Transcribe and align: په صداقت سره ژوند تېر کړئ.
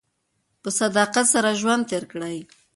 په 0.61 0.69
صداقت 0.79 1.25
سره 1.33 1.49
ژوند 1.61 1.83
تېر 1.89 2.03
کړئ. 2.11 2.37